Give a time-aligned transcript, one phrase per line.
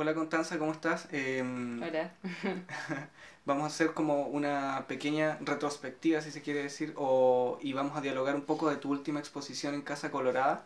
[0.00, 1.08] Hola Constanza, ¿cómo estás?
[1.12, 2.10] Em, Hola.
[3.44, 8.00] vamos a hacer como una pequeña retrospectiva, si se quiere decir, o, y vamos a
[8.00, 10.64] dialogar un poco de tu última exposición en Casa Colorada,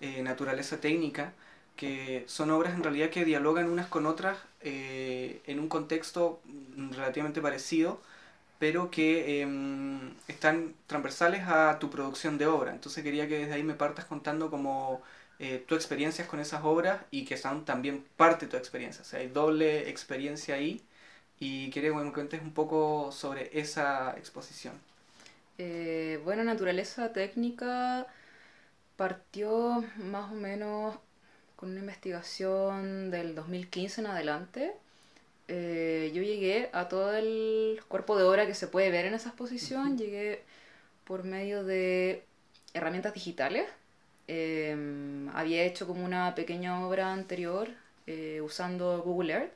[0.00, 1.32] eh, Naturaleza Técnica,
[1.74, 6.40] que son obras en realidad que dialogan unas con otras eh, en un contexto
[6.92, 8.00] relativamente parecido,
[8.60, 12.72] pero que em, están transversales a tu producción de obra.
[12.72, 15.02] Entonces quería que desde ahí me partas contando como
[15.42, 19.00] eh, tu experiencias con esas obras y que son también parte de tu experiencia.
[19.00, 20.82] O sea, hay doble experiencia ahí
[21.38, 24.74] y quería que me cuentes un poco sobre esa exposición.
[25.56, 28.06] Eh, bueno, Naturaleza Técnica
[28.96, 30.96] partió más o menos
[31.56, 34.72] con una investigación del 2015 en adelante.
[35.48, 39.30] Eh, yo llegué a todo el cuerpo de obra que se puede ver en esa
[39.30, 40.42] exposición, llegué
[41.04, 42.24] por medio de
[42.74, 43.66] herramientas digitales
[44.32, 47.68] Em, había hecho como una pequeña obra anterior
[48.06, 49.52] eh, usando Google Earth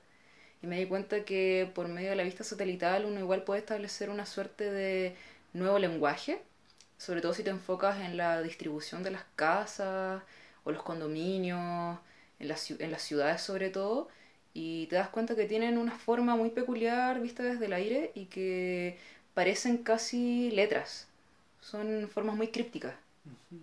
[0.63, 4.11] y me di cuenta que por medio de la vista satelital uno igual puede establecer
[4.11, 5.15] una suerte de
[5.53, 6.43] nuevo lenguaje,
[6.99, 10.23] sobre todo si te enfocas en la distribución de las casas
[10.65, 11.99] o los condominios,
[12.41, 14.09] en, las, en las ciudades sobre todo,
[14.55, 18.27] y te das cuenta que tienen una forma muy peculiar vista desde el aire y
[18.27, 18.99] que
[19.35, 21.07] parecen casi letras,
[21.61, 23.04] son formas muy crípticas.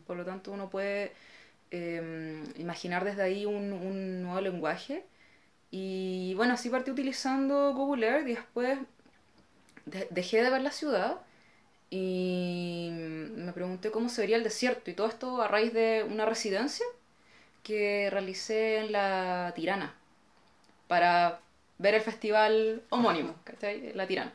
[0.08, 1.14] Por lo tanto, uno puede
[1.72, 5.04] em, imaginar desde ahí un, un, nuevo lenguaje.
[5.72, 8.80] Y bueno, así partí utilizando Google Earth y después
[10.12, 11.22] dejé de ver la ciudad
[11.90, 16.26] y me pregunté cómo se vería el desierto y todo esto a raíz de una
[16.26, 16.86] residencia
[17.64, 19.94] que realicé en la Tirana
[20.88, 21.42] para
[21.78, 23.94] ver el festival homónimo, ¿cachai?
[23.94, 24.34] La Tirana.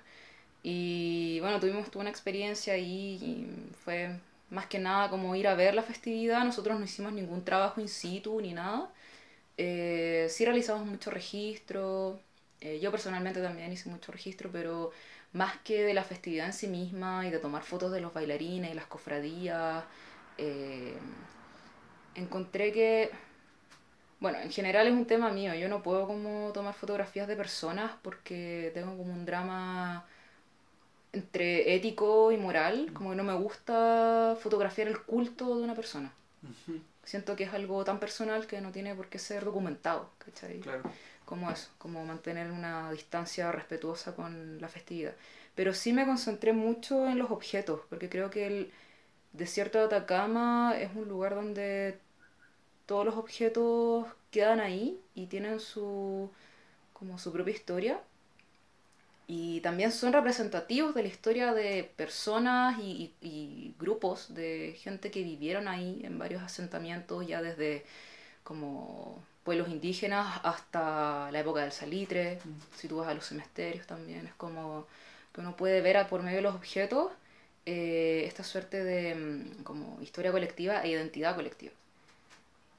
[0.62, 3.46] Y bueno, tuvimos una experiencia ahí y
[3.84, 4.18] fue
[4.50, 7.88] más que nada como ir a ver la festividad, nosotros no hicimos ningún trabajo in
[7.88, 8.90] situ ni nada.
[9.58, 12.20] Eh, sí realizamos mucho registro,
[12.60, 14.90] eh, yo personalmente también hice mucho registro, pero
[15.32, 18.70] más que de la festividad en sí misma y de tomar fotos de los bailarines
[18.72, 19.84] y las cofradías,
[20.38, 20.96] eh,
[22.14, 23.10] encontré que,
[24.20, 27.92] bueno, en general es un tema mío, yo no puedo como tomar fotografías de personas
[28.02, 30.06] porque tengo como un drama
[31.16, 36.12] entre ético y moral, como que no me gusta fotografiar el culto de una persona.
[37.04, 40.60] Siento que es algo tan personal que no tiene por qué ser documentado, ¿cachai?
[40.60, 40.82] Claro.
[41.24, 45.14] Como eso, como mantener una distancia respetuosa con la festividad.
[45.54, 48.72] Pero sí me concentré mucho en los objetos, porque creo que el
[49.32, 51.98] desierto de Atacama es un lugar donde
[52.84, 56.30] todos los objetos quedan ahí y tienen su,
[56.92, 58.00] como su propia historia
[59.28, 65.22] y también son representativos de la historia de personas y, y, grupos de gente que
[65.22, 67.84] vivieron ahí en varios asentamientos, ya desde
[68.44, 72.76] como pueblos indígenas hasta la época del salitre, mm.
[72.76, 74.86] si tú vas a los cementerios también, es como
[75.32, 77.10] que uno puede ver por medio de los objetos
[77.66, 81.72] eh, esta suerte de mm, como historia colectiva e identidad colectiva.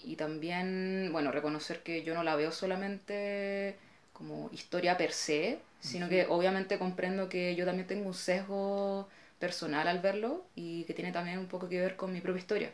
[0.03, 3.77] Y también, bueno, reconocer que yo no la veo solamente
[4.17, 9.07] como historia per se, sino que obviamente comprendo que yo también tengo un sesgo
[9.37, 12.71] personal al verlo y que tiene también un poco que ver con mi propia historia.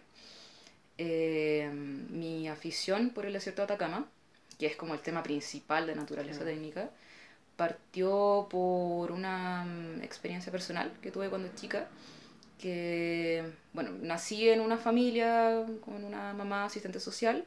[0.97, 4.07] Eh, mi afición por el desierto de Atacama,
[4.57, 6.89] que es como el tema principal de naturaleza técnica,
[7.57, 11.89] partió por una mm, experiencia personal que tuve cuando chica,
[12.57, 13.43] que,
[13.73, 17.45] bueno, nací en una familia con una mamá asistente social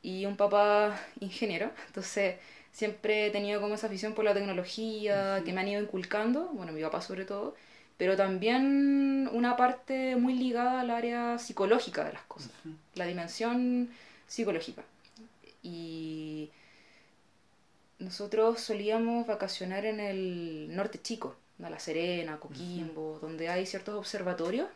[0.00, 2.36] y un papá ingeniero, entonces
[2.72, 6.72] siempre he tenido como esa afición por la tecnología que me han ido inculcando, bueno,
[6.72, 7.54] mi papá sobre todo,
[7.96, 12.52] pero también una parte muy ligada al área psicológica de las cosas,
[12.94, 13.90] la dimensión
[14.26, 14.84] psicológica.
[15.62, 16.50] Y
[17.98, 24.68] nosotros solíamos vacacionar en el norte chico, La Serena, Coquimbo, donde hay ciertos observatorios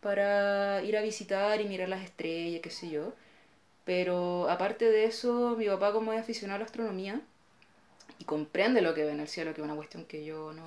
[0.00, 3.12] para ir a visitar y mirar las estrellas, qué sé yo.
[3.84, 7.20] Pero aparte de eso, mi papá como es aficionado a la astronomía
[8.18, 10.64] y comprende lo que ve en el cielo, que es una cuestión que yo no,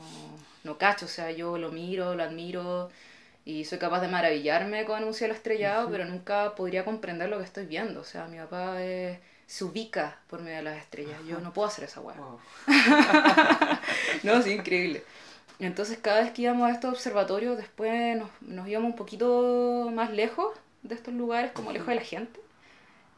[0.64, 2.90] no cacho, o sea, yo lo miro, lo admiro
[3.46, 7.46] y soy capaz de maravillarme con un cielo estrellado, pero nunca podría comprender lo que
[7.46, 8.78] estoy viendo, o sea, mi papá
[9.48, 12.18] se ubica por medio de las estrellas, yo no puedo hacer esa hueá.
[14.24, 15.04] no, es increíble.
[15.60, 20.12] Entonces cada vez que íbamos a estos observatorios, después nos, nos íbamos un poquito más
[20.12, 20.54] lejos
[20.84, 22.45] de estos lugares, como lejos de la gente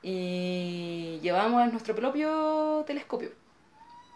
[0.02, 3.32] y llevábamos nuestro propio telescopio.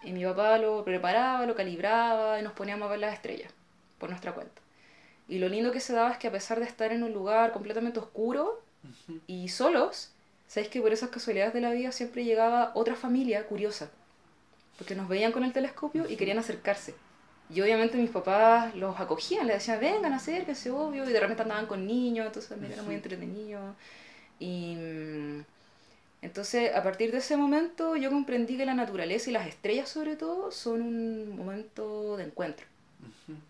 [0.04, 3.52] Y mi papá lo preparaba, lo calibraba y nos poníamos a ver las estrellas
[4.00, 4.62] por nuestra cuenta.
[5.28, 7.52] Y lo lindo que se daba es que a pesar de estar en un lugar
[7.52, 8.62] completamente oscuro
[9.28, 10.12] y solos,
[10.48, 13.92] ¿sabéis que por esas casualidades de la vida siempre llegaba otra familia curiosa?
[14.78, 16.96] Porque nos veían con el telescopio y querían acercarse.
[17.54, 21.08] Y obviamente mis papás los acogían, les decían, vengan, acérquense, obvio.
[21.08, 23.76] Y de repente andaban con niños, entonces me era muy entretenido.
[24.40, 25.44] Y mm,
[26.22, 30.16] entonces, a partir de ese momento, yo comprendí que la naturaleza y las estrellas, sobre
[30.16, 32.68] todo, son un momento de encuentro.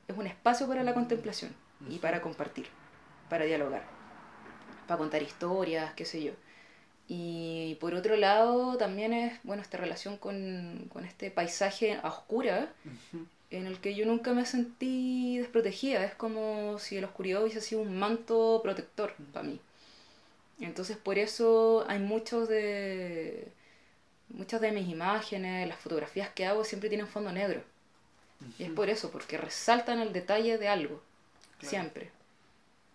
[0.08, 1.54] Es un espacio para la contemplación
[1.90, 2.68] y para compartir,
[3.30, 3.84] para dialogar,
[4.88, 6.32] para contar historias, qué sé yo.
[7.10, 12.72] Y por otro lado, también es, bueno, esta relación con, con este paisaje a oscura,
[13.50, 16.06] en el que yo nunca me sentí desprotegida.
[16.06, 19.60] Es como si la oscuridad hubiese sido un manto protector para mí.
[20.66, 23.52] Entonces por eso hay muchos de
[24.34, 27.62] muchas de mis imágenes, las fotografías que hago siempre tienen fondo negro.
[28.58, 31.02] Y es por eso, porque resaltan el detalle de algo,
[31.62, 32.10] siempre.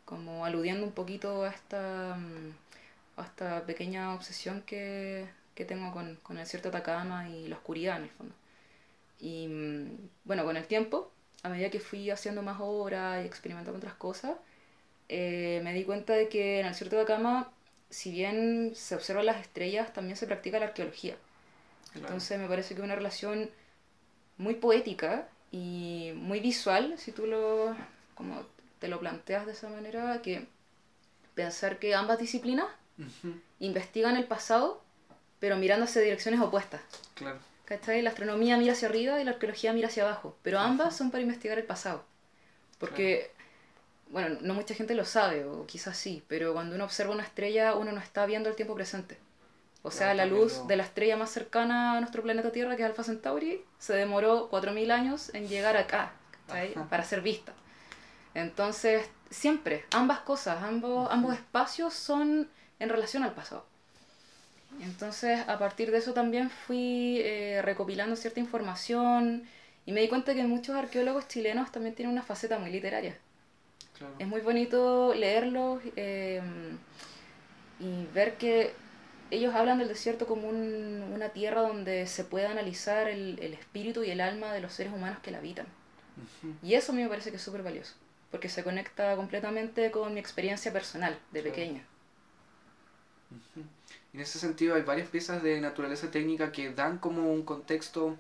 [0.05, 6.17] Como aludiendo un poquito a esta, mm, a esta pequeña obsesión que, que tengo con,
[6.17, 8.35] con, el cierto Atacama y la oscuridad en el fondo.
[9.21, 11.13] Y mm, bueno, con el tiempo,
[11.45, 14.37] a medida que fui haciendo más obras y experimentando otras cosas,
[15.09, 17.53] eh, me di cuenta de que en el cierto Atacama
[17.91, 21.17] si bien se observan las estrellas, también se practica la arqueología.
[21.95, 23.51] Entonces me parece que es una relación
[24.39, 27.75] muy poética y muy visual, si tú lo,
[28.15, 28.45] como
[28.79, 30.47] te lo planteas de esa manera, que
[31.35, 32.67] pensar que ambas disciplinas
[33.61, 34.83] investigan el pasado,
[35.39, 36.81] pero mirando hacia direcciones opuestas.
[37.15, 37.39] Claro.
[37.69, 41.23] La astronomía mira hacia arriba y la arqueología mira hacia abajo, pero ambas son para
[41.23, 42.05] investigar el pasado.
[42.79, 43.31] Porque
[44.11, 47.75] bueno, no mucha gente lo sabe, o quizás sí, pero cuando uno observa una estrella,
[47.75, 49.19] uno no está viendo el tiempo presente.
[49.83, 52.89] O sea, la luz de la estrella más cercana a nuestro planeta Tierra, que es
[52.89, 56.13] Alpha Centauri, se demoró 4.000 años en llegar acá,
[56.91, 57.53] para ser vista.
[58.35, 62.49] Entonces, siempre, ambas cosas, ambos, ambos espacios son
[62.81, 63.65] en relación al pasado.
[64.83, 69.49] Entonces, a partir de eso también fui eh, recopilando cierta información
[69.87, 73.17] y me di cuenta que muchos arqueólogos chilenos también tienen una faceta muy literaria.
[74.19, 76.43] Es muy bonito leerlos eh,
[77.81, 78.73] y ver que
[79.31, 84.21] ellos hablan del desierto como una tierra donde se puede analizar el, espíritu y el
[84.21, 85.67] alma de los seres humanos que la habitan.
[86.63, 87.95] Y eso a mí me parece que es súper valioso,
[88.31, 91.85] porque se conecta completamente con mi experiencia personal de pequeña.
[94.13, 98.17] En ese sentido hay varias piezas de naturaleza técnica que dan como un contexto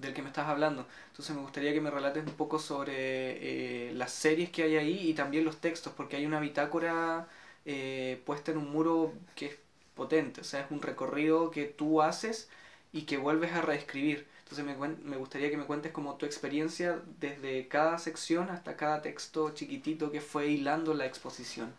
[0.00, 0.86] del que me estás hablando.
[1.10, 5.10] Entonces me gustaría que me relates un poco sobre eh, las series que hay ahí
[5.10, 7.28] y también los textos, porque hay una bitácora
[7.64, 9.56] eh, puesta en un muro que es
[9.94, 12.48] potente, o sea, es un recorrido que tú haces
[12.92, 14.26] y que vuelves a reescribir.
[14.44, 19.02] Entonces me, me gustaría que me cuentes como tu experiencia desde cada sección hasta cada
[19.02, 21.72] texto chiquitito que fue hilando la exposición.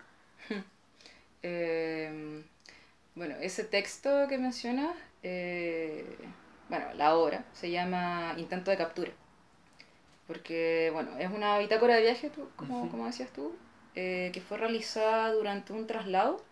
[1.41, 2.43] Em,
[3.15, 4.93] bueno, ese texto que mencionas...
[6.69, 9.11] Bueno, la obra se llama Intento de Captura.
[10.27, 13.55] Porque, bueno, es una bitácora de viaje, como, como decías tú,
[13.95, 16.43] eh, que fue realizada durante un traslado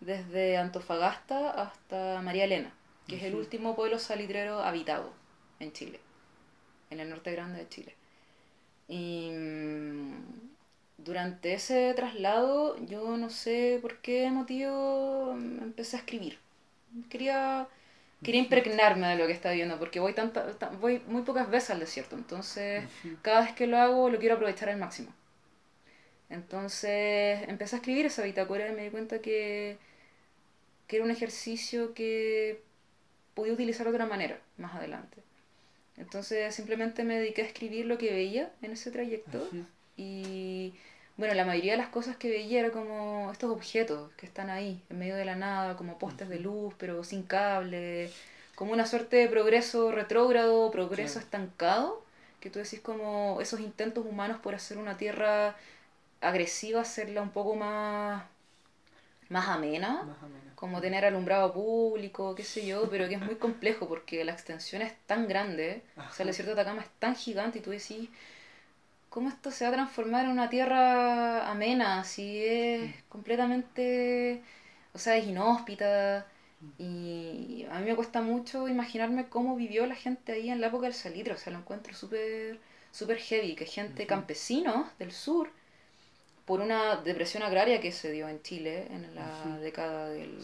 [0.00, 2.72] desde Antofagasta hasta María Elena,
[3.06, 5.12] que es el último pueblo salitrero habitado
[5.60, 6.00] en Chile,
[6.88, 7.94] en el norte grande de Chile.
[8.88, 10.12] Y mm,
[10.96, 16.38] durante ese traslado, yo no sé por qué motivo empecé a escribir.
[17.10, 17.68] Quería
[18.22, 20.44] quería impregnarme de lo que está viendo, porque voy, tanta,
[20.80, 22.84] voy muy pocas veces al desierto, entonces
[23.22, 25.12] cada vez que lo hago lo quiero aprovechar al máximo.
[26.30, 29.78] Entonces empecé a escribir esa bitácora y me di cuenta que,
[30.86, 32.60] que era un ejercicio que
[33.34, 35.22] podía utilizar de otra manera más adelante.
[35.96, 39.48] Entonces simplemente me dediqué a escribir lo que veía en ese trayecto
[39.96, 40.74] y
[41.18, 44.80] bueno, la mayoría de las cosas que veía era como estos objetos que están ahí,
[44.88, 48.10] en medio de la nada, como postes de luz, pero sin cable,
[48.54, 52.00] como una suerte de progreso retrógrado, progreso estancado,
[52.40, 55.56] que tú decís como esos intentos humanos por hacer una tierra
[56.20, 58.22] agresiva, hacerla un poco más,
[59.28, 60.06] más amena,
[60.54, 64.82] como tener alumbrado público, qué sé yo, pero que es muy complejo porque la extensión
[64.82, 68.08] es tan grande, o sea, el desierto de Atacama es tan gigante y tú decís
[69.10, 74.42] cómo esto se va a transformar en una tierra amena, si es completamente,
[74.92, 76.26] o sea, es inhóspita.
[76.78, 80.86] Y a mí me cuesta mucho imaginarme cómo vivió la gente ahí en la época
[80.86, 82.58] del salitre, o sea, lo encuentro súper
[82.90, 85.50] super heavy, que gente campesinos del sur,
[86.46, 90.38] por una depresión agraria que se dio en Chile en la década del...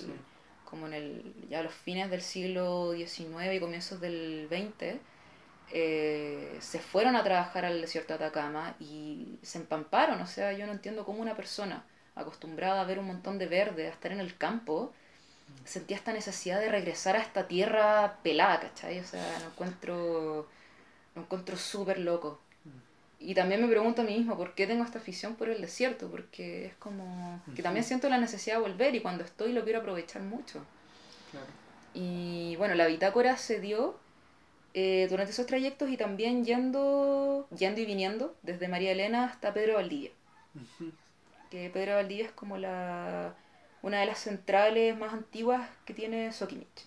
[0.65, 4.99] como en el, ya los fines del siglo XIX y comienzos del XX,
[5.73, 10.21] eh, se fueron a trabajar al desierto de Atacama y se empamparon.
[10.21, 13.89] O sea, yo no entiendo cómo una persona acostumbrada a ver un montón de verde,
[13.89, 14.93] a estar en el campo,
[15.65, 19.01] sentía esta necesidad de regresar a esta tierra pelada, ¿cachai?
[19.01, 20.49] O sea, lo encuentro,
[21.15, 22.41] lo encuentro súper loco.
[23.19, 26.09] Y también me pregunto a mí mismo, ¿por qué tengo esta afición por el desierto?
[26.11, 29.81] Porque es como que también siento la necesidad de volver y cuando estoy lo quiero
[29.81, 30.63] aprovechar mucho.
[31.95, 33.99] Y bueno, la bitácora se dio
[34.77, 39.75] eh, durante esos trayectos y también yendo, yendo y viniendo desde María Elena hasta Pedro
[39.75, 40.11] Valdivia.
[41.49, 43.35] Que Pedro Valdivia es como la,
[43.83, 46.87] una de las centrales más antiguas que tiene Soquimich.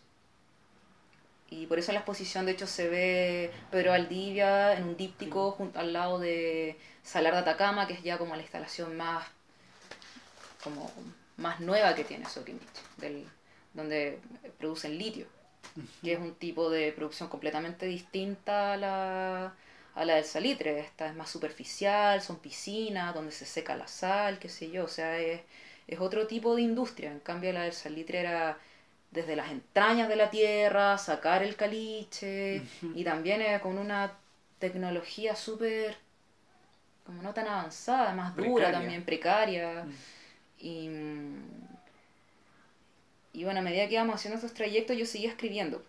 [1.50, 5.52] Y por eso en la exposición, de hecho, se ve Pedro Valdivia en un díptico
[5.52, 9.26] junto al lado de Salar de Atacama, que es ya como la instalación más,
[10.62, 10.92] como,
[11.38, 12.62] más nueva que tiene Soquimich,
[12.98, 13.26] del,
[13.74, 14.20] donde
[14.58, 15.26] producen litio,
[16.04, 19.54] que es un tipo de producción completamente distinta a la,
[19.96, 20.80] a la del salitre.
[20.80, 24.90] Esta es más superficial, son piscinas donde se seca la sal, qué sé yo, o
[24.90, 25.42] sea, es,
[25.88, 27.12] es otro tipo de industria.
[27.12, 28.58] En cambio, la del salitre era
[29.12, 32.62] desde las entrañas de la tierra, sacar el caliche,
[32.94, 34.14] y también con una
[34.60, 35.98] tecnología súper,
[37.06, 39.86] como no tan avanzada, más dura también, precaria.
[39.86, 39.94] Mm.
[40.60, 40.90] Y,
[43.38, 45.86] y bueno, a medida que íbamos haciendo estos trayectos yo seguía escribiendo.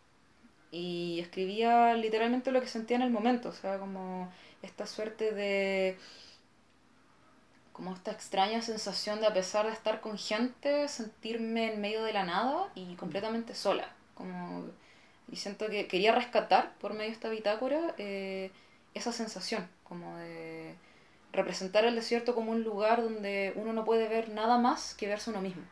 [0.71, 5.97] Y escribía literalmente lo que sentía en el momento, o sea, como esta suerte de
[7.73, 12.13] como esta extraña sensación de a pesar de estar con gente, sentirme en medio de
[12.13, 13.95] la nada y completamente sola.
[14.15, 14.67] Como,
[15.33, 18.51] y siento que quería rescatar por medio de esta bitácora eh,
[18.93, 20.75] esa sensación, como de
[21.33, 25.31] representar el desierto como un lugar donde uno no puede ver nada más que verse
[25.31, 25.63] uno mismo.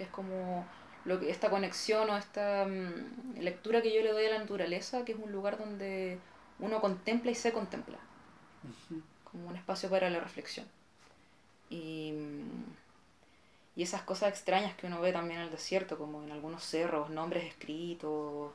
[0.00, 0.66] Que es como
[1.04, 5.04] lo que, esta conexión o esta mm, lectura que yo le doy a la naturaleza,
[5.04, 6.18] que es un lugar donde
[6.58, 7.98] uno contempla y se contempla.
[9.24, 10.66] Como un espacio para la reflexión.
[11.68, 12.14] Y,
[13.76, 17.10] y esas cosas extrañas que uno ve también en el desierto, como en algunos cerros,
[17.10, 18.52] nombres escritos,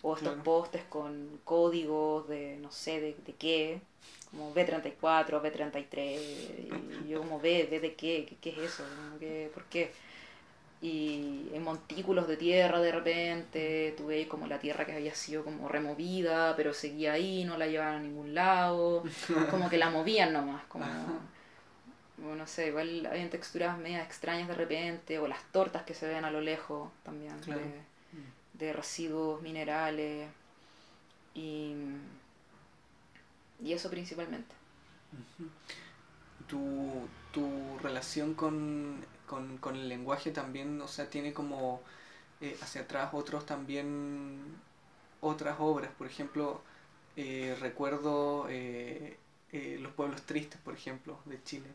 [0.00, 3.80] o estos postes con códigos de no sé de, de qué,
[4.30, 8.36] como B34, B33, y yo como B, ¿B de qué?
[8.40, 8.84] ¿Qué, es eso?
[9.18, 9.92] ¿Qué, ¿Por qué?
[10.80, 15.68] Y en montículos de tierra de repente, tuve como la tierra que había sido como
[15.68, 19.02] removida, pero seguía ahí, no la llevaban a ningún lado,
[19.50, 20.86] como que la movían nomás, como
[22.18, 26.24] no sé, igual hay texturas medias extrañas de repente, o las tortas que se ven
[26.24, 27.34] a lo lejos también,
[28.54, 30.28] de, residuos minerales,
[31.34, 31.74] y,
[33.62, 34.54] y eso principalmente.
[36.48, 41.80] tu, tu relación con, con, con, el lenguaje también, o sea, tiene como
[42.40, 44.40] eh, hacia atrás otros también,
[45.20, 46.60] otras obras, por ejemplo,
[47.16, 49.18] eh, recuerdo eh,
[49.80, 51.68] Los Pueblos Tristes, por ejemplo, de Chile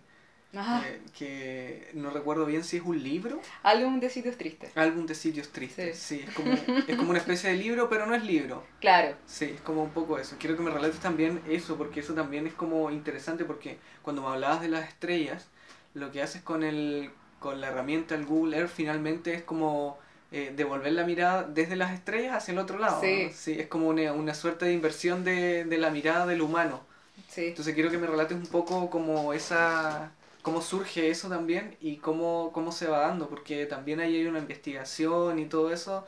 [0.54, 3.42] eh, que no recuerdo bien si es un libro.
[3.64, 4.76] Álbum de sitios tristes.
[4.78, 6.24] Álbum de sitios tristes, sí.
[6.28, 8.64] es, como, es como una especie de libro, pero no es libro.
[8.80, 9.18] Claro.
[9.26, 10.36] Sí, es como un poco eso.
[10.40, 14.28] Quiero que me relates también eso, porque eso también es como interesante, porque cuando me
[14.28, 15.48] hablabas de las estrellas,
[15.96, 17.10] lo que haces con, el,
[17.44, 20.00] con la herramienta, el Google Earth, finalmente es como
[20.32, 23.02] eh, devolver la mirada desde las estrellas hacia el otro lado.
[23.02, 23.30] Sí.
[23.34, 26.82] sí es como una, una suerte de inversión de, de la mirada del humano.
[27.28, 27.48] Sí.
[27.48, 32.52] Entonces quiero que me relates un poco como esa cómo surge eso también y cómo,
[32.54, 36.06] cómo se va dando, porque también ahí hay una investigación y todo eso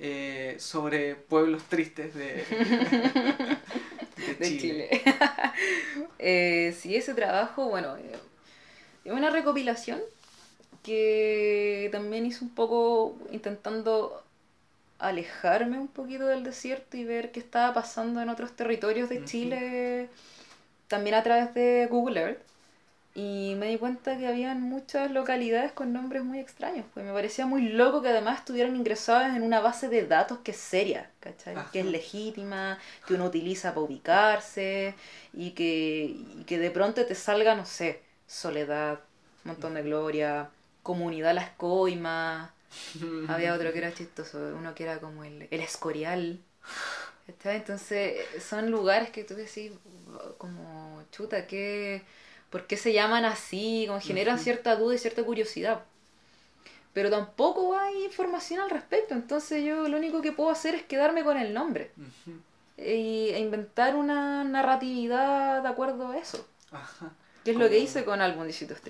[0.00, 2.44] eh, sobre pueblos tristes de,
[4.40, 5.02] Chile.
[6.18, 8.16] eh, sí, ese trabajo, bueno, eh,
[9.04, 10.00] es una recopilación
[10.84, 14.22] que también hice un poco intentando
[14.98, 20.08] alejarme un poquito del desierto y ver qué estaba pasando en otros territorios de Chile,
[20.86, 22.42] también a través de Google Earth.
[23.16, 26.84] Y me di cuenta que había muchas localidades con nombres muy extraños.
[26.92, 30.50] Pues me parecía muy loco que además estuvieran ingresadas en una base de datos que
[30.50, 31.54] es seria, ¿cachai?
[31.72, 34.94] Que es legítima, que uno utiliza para ubicarse
[35.32, 38.98] y que, y que de pronto te salga, no sé, Soledad,
[39.44, 40.50] Montón de Gloria,
[40.84, 42.50] Comunidad Las Coimas.
[43.28, 46.38] Había otro que era chistoso, uno que era como el, el Escorial.
[47.44, 49.72] Entonces son lugares que tú decís
[50.38, 52.02] como chuta, que
[52.50, 55.82] por qué se llaman así, como generan cierta duda y cierta curiosidad.
[56.92, 61.24] Pero tampoco hay información al respecto, entonces yo lo único que puedo hacer es quedarme
[61.24, 61.90] con el nombre
[62.76, 66.46] e, inventar una narratividad de acuerdo a eso.
[66.70, 67.12] Ajá.
[67.44, 68.80] Que es lo que hice con Álbum Tristes.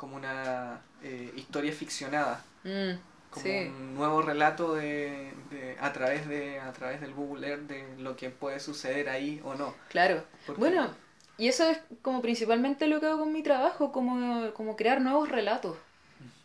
[0.00, 2.42] Como una eh, historia ficcionada.
[2.64, 2.92] Mm,
[3.28, 5.30] como un nuevo relato de,
[5.78, 9.54] a través de a través del Google Earth de lo que puede suceder ahí o
[9.54, 9.74] no.
[9.90, 10.24] Claro.
[10.56, 10.90] bueno,
[11.36, 15.28] y eso es como principalmente lo que hago con mi trabajo, como, como crear nuevos
[15.28, 15.76] relatos.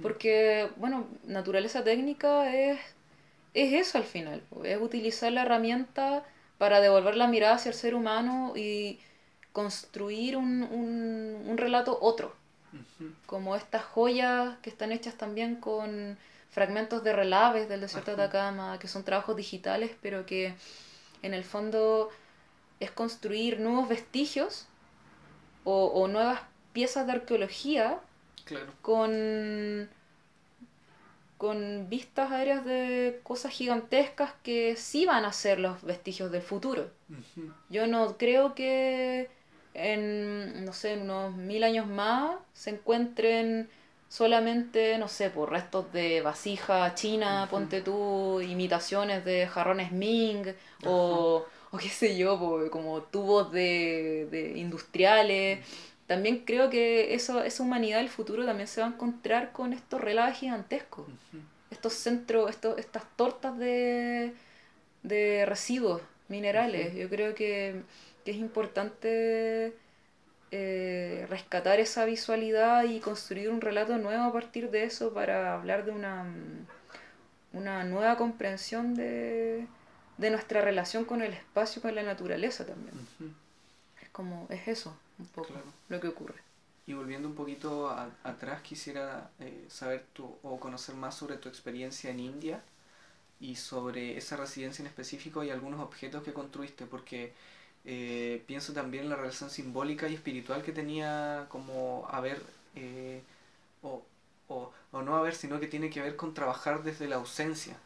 [0.02, 2.80] Porque, bueno, naturaleza técnica es,
[3.54, 6.26] es eso al final, es utilizar la herramienta
[6.58, 9.00] para devolver la mirada hacia el ser humano y
[9.52, 12.36] construir un, un, relato otro.
[13.26, 16.18] Como estas joyas que están hechas también con
[16.50, 20.56] fragmentos de relaves del desierto de Atacama, que son trabajos digitales, pero que
[21.22, 22.10] en el fondo
[22.80, 24.68] es construir nuevos vestigios
[25.64, 26.42] o, o nuevas
[26.74, 28.00] piezas de arqueología
[28.82, 29.90] con,
[31.38, 36.90] con vistas aéreas de cosas gigantescas que sí van a ser los vestigios del futuro.
[37.70, 39.30] Yo no creo que
[39.76, 43.70] en, no sé, en unos mil años más se encuentren
[44.08, 50.54] solamente, no sé, por restos de vasija china, ponte tú, imitaciones de jarrones Ming
[50.86, 55.66] o, o qué sé yo, como tubos de, de industriales.
[56.08, 60.00] También creo que eso, esa humanidad del futuro también se va a encontrar con estos
[60.00, 61.06] relaves gigantescos.
[61.72, 64.34] Estos centros, estos, estas tortas de,
[65.04, 66.94] de residuos minerales.
[66.96, 67.82] Yo creo que,
[68.26, 69.74] es importante
[70.52, 75.86] eh, rescatar esa visualidad y construir un relato nuevo a partir de eso para hablar
[75.86, 76.26] de una,
[77.54, 79.68] una nueva comprensión de,
[80.18, 82.96] de nuestra relación con el espacio con la naturaleza también.
[84.02, 85.54] Es como, es eso un poco
[85.90, 86.42] lo que ocurre.
[86.88, 87.90] Y volviendo un poquito
[88.24, 92.62] atrás, quisiera eh, saber tu, o conocer más sobre tu experiencia en India
[93.40, 97.34] y sobre esa residencia en específico y algunos objetos que construiste, porque
[97.86, 102.42] eh, pienso también en la relación simbólica y espiritual que tenía como haber,
[102.76, 103.22] eh,
[103.82, 104.04] o,
[104.48, 107.78] o, o no haber, sino que tiene que ver con trabajar desde la ausencia.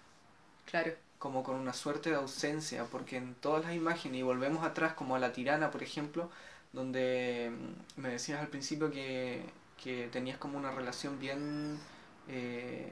[0.66, 4.94] Claro como con una suerte de ausencia, porque en todas las imágenes, y volvemos atrás
[4.94, 6.32] como a la tirana, por ejemplo,
[6.74, 7.52] donde
[7.98, 9.46] mm, me decías al principio que,
[10.12, 11.80] tenías como una relación bien
[12.28, 12.92] eh,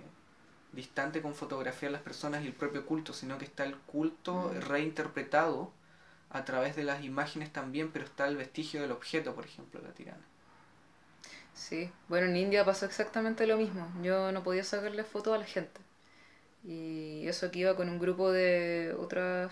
[0.72, 4.62] distante con fotografiar las personas y el propio culto, sino que está el culto mm.
[4.62, 5.72] reinterpretado
[6.30, 9.94] a través de las imágenes también, pero está el vestigio del objeto, por ejemplo, la
[9.94, 10.26] tirana.
[11.54, 13.88] Sí, bueno, en India pasó exactamente lo mismo.
[14.04, 15.82] Yo no podía sacarle fotos a la gente.
[16.64, 19.52] Y eso que iba con un grupo de otras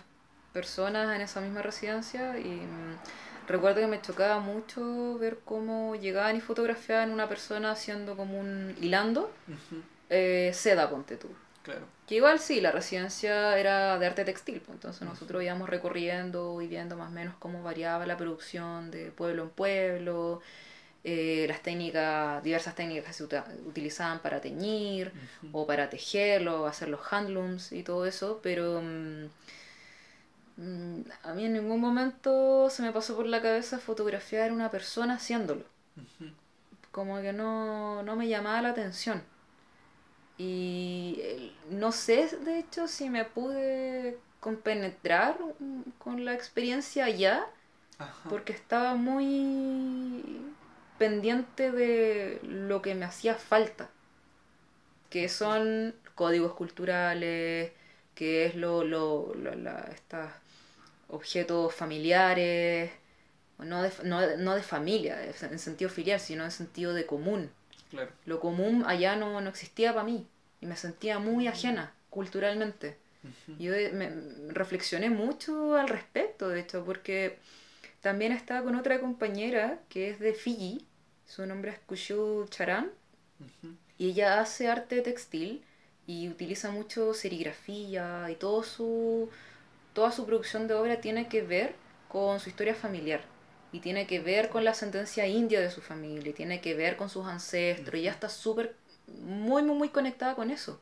[0.53, 2.99] personas en esa misma residencia y mm,
[3.47, 8.75] recuerdo que me chocaba mucho ver cómo llegaban y fotografiaban una persona haciendo como un
[8.81, 9.31] hilando
[10.09, 11.29] eh, seda, ponte tú.
[11.63, 11.85] Claro.
[12.07, 16.67] Que igual sí, la residencia era de arte textil, pues, entonces nosotros íbamos recorriendo y
[16.67, 20.41] viendo más o menos cómo variaba la producción de pueblo en pueblo,
[21.03, 23.23] eh, las técnicas, diversas técnicas que se
[23.65, 25.13] utilizaban para teñir
[25.51, 28.81] o para tejerlo, hacer los handlooms y todo eso, pero...
[28.83, 29.25] Mm,
[30.57, 34.71] Mm, a mí en ningún momento se me pasó por la cabeza fotografiar a una
[34.71, 35.65] persona haciéndolo.
[36.91, 39.21] Como que no, me llamaba la atención.
[40.37, 45.37] Y eh, no sé, de hecho, si me pude compenetrar
[45.97, 47.47] con la experiencia ya,
[48.29, 50.41] porque estaba muy
[50.97, 53.89] pendiente de lo que me hacía falta,
[55.09, 57.71] que son códigos culturales,
[58.13, 59.89] que es lo, lo, la,
[61.09, 62.91] objetos familiares,
[63.57, 67.49] no de, no, no de familia, en sentido filial, sino en sentido de común.
[68.25, 70.27] Lo común allá no, no existía para mí
[70.61, 72.97] y me sentía muy ajena culturalmente.
[73.59, 74.11] Yo me,
[74.49, 77.39] reflexioné mucho al respecto, de hecho, porque
[78.01, 80.85] también estaba con otra compañera que es de Fiji,
[81.25, 82.91] su nombre es Kushu Charan,
[83.97, 85.63] y ella hace arte textil
[86.05, 89.29] y utiliza mucho serigrafía y todo su
[89.93, 91.73] toda su producción de obra tiene que ver
[92.09, 93.21] con su historia familiar
[93.75, 96.95] y tiene que ver con la sentencia india de su familia y tiene que ver
[96.95, 98.73] con sus ancestros y ella está súper,
[99.21, 100.79] muy, muy, muy conectada con eso.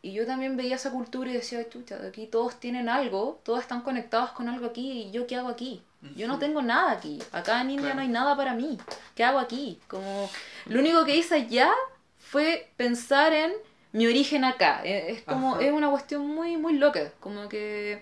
[0.00, 3.82] Y yo también veía esa cultura y decía, chucha, aquí todos tienen algo, todos están
[3.82, 5.82] conectados con algo aquí y yo qué hago aquí.
[6.16, 7.22] Yo no tengo nada aquí.
[7.30, 8.78] Acá en India no hay nada para mí.
[9.14, 9.78] ¿Qué hago aquí?
[9.86, 10.28] Como
[10.66, 11.70] lo único que hice allá
[12.16, 13.52] fue pensar en
[13.92, 14.80] mi origen acá.
[14.84, 17.12] Eh, es como, es una cuestión muy, muy loca.
[17.20, 18.00] Como que,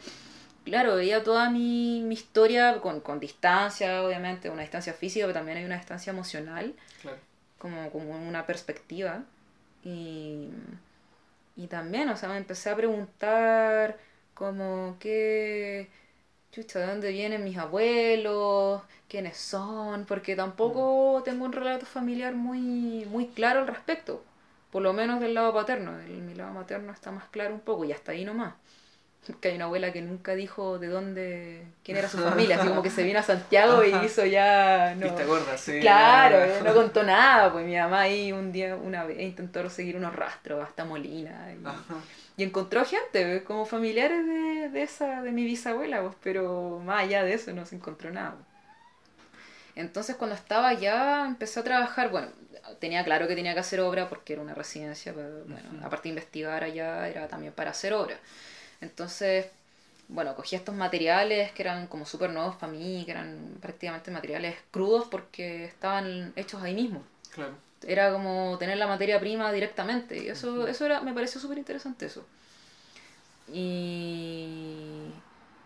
[0.70, 5.58] claro, veía toda mi, mi historia con, con, distancia, obviamente, una distancia física, pero también
[5.58, 6.74] hay una distancia emocional.
[7.58, 9.22] Como, como una perspectiva.
[9.84, 10.48] Y,
[11.56, 13.98] y también, o sea, me empecé a preguntar
[14.32, 15.88] como qué
[16.52, 18.82] chucha, ¿de dónde vienen mis abuelos?
[19.08, 20.06] ¿Quiénes son?
[20.06, 21.24] Porque tampoco mm.
[21.24, 24.22] tengo un relato familiar muy, muy claro al respecto
[24.70, 25.98] por lo menos del lado paterno.
[26.00, 28.54] El, mi lado materno está más claro un poco y hasta ahí nomás.
[29.40, 32.82] Que hay una abuela que nunca dijo de dónde, quién era su familia, así como
[32.82, 34.94] que se vino a Santiago y hizo ya...
[34.96, 35.80] No, Vista gorda, sí.
[35.80, 40.16] Claro, no contó nada, pues mi mamá ahí un día, una vez, intentó seguir unos
[40.16, 46.00] rastros hasta Molina y, y encontró gente, como familiares de, de, esa, de mi bisabuela,
[46.02, 48.32] pues, pero más allá de eso no se encontró nada.
[48.32, 48.46] Pues.
[49.76, 52.28] Entonces cuando estaba allá empecé a trabajar, bueno,
[52.80, 56.10] tenía claro que tenía que hacer obra porque era una residencia, pero bueno, aparte de
[56.10, 58.16] investigar allá era también para hacer obra.
[58.80, 59.46] Entonces,
[60.08, 64.56] bueno, cogí estos materiales que eran como súper nuevos para mí, que eran prácticamente materiales
[64.70, 67.02] crudos porque estaban hechos ahí mismo.
[67.32, 67.54] Claro.
[67.86, 72.06] Era como tener la materia prima directamente y eso, eso era, me pareció súper interesante
[72.06, 72.26] eso.
[73.52, 75.10] Y,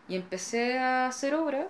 [0.08, 1.68] y empecé a hacer obra,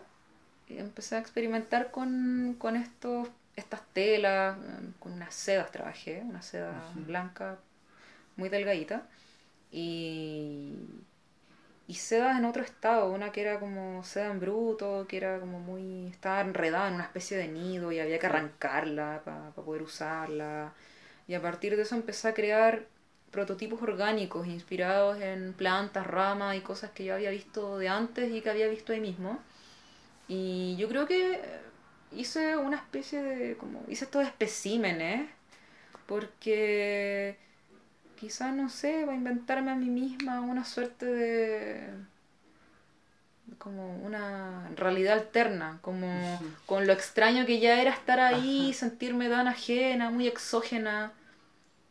[0.69, 4.57] y empecé a experimentar con, con estos, estas telas,
[4.99, 7.59] con unas sedas trabajé, una seda blanca
[8.37, 9.07] muy delgadita.
[9.71, 10.73] Y
[11.87, 15.61] y sedas en otro estado, una que era como seda en bruto, que era como
[15.61, 20.73] muy, estaba enredada en una especie de nido y había que arrancarla para poder usarla.
[21.29, 22.87] Y a partir de eso empecé a crear
[23.31, 28.41] prototipos orgánicos inspirados en plantas, ramas y cosas que yo había visto de antes y
[28.41, 29.41] que había visto ahí mismo.
[30.29, 31.41] Y yo creo que
[32.13, 35.29] hice una especie de, como, hice estos especímenes
[36.07, 37.37] porque
[38.15, 41.91] quizás, no sé, va a inventarme a mí misma una suerte de
[43.59, 49.49] como una realidad alterna, como con lo extraño que ya era estar ahí, sentirme tan
[49.49, 51.13] ajena, muy exógena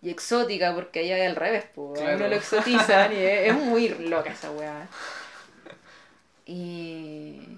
[0.01, 4.31] y exótica, porque allá es al revés, pues, uno lo exotizan y es, muy loca
[4.31, 4.88] esa weá.
[6.45, 7.57] Y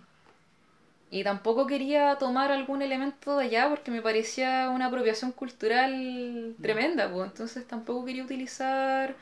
[1.16, 7.10] y tampoco quería tomar algún elemento de allá porque me parecía una apropiación cultural tremenda,
[7.10, 7.32] pues.
[7.32, 9.16] Entonces tampoco quería utilizar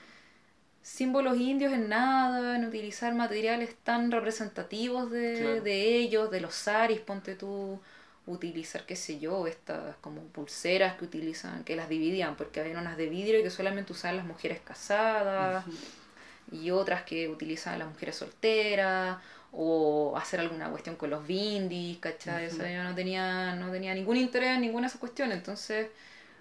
[0.82, 7.00] símbolos indios en nada, en utilizar materiales tan representativos de, de ellos, de los saris,
[7.00, 7.80] ponte tú,
[8.26, 12.98] utilizar, qué sé yo, estas como pulseras que utilizan, que las dividían, porque había unas
[12.98, 15.64] de vidrio que solamente usaban las mujeres casadas,
[16.52, 19.20] y otras que utilizan las mujeres solteras,
[19.56, 22.48] o hacer alguna cuestión con los bindis, ¿cachai?
[22.48, 25.90] O sea, yo no tenía, no tenía ningún interés en ninguna de esas cuestiones, entonces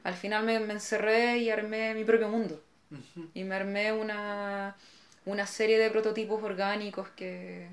[0.02, 2.60] al final me, encerré y armé mi propio mundo.
[3.34, 4.76] Y me armé una,
[5.24, 7.68] una serie de prototipos orgánicos que,